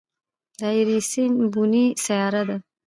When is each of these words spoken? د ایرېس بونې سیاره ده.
د 0.59 0.61
ایرېس 0.75 1.11
بونې 1.53 1.85
سیاره 2.05 2.41
ده. 2.47 2.57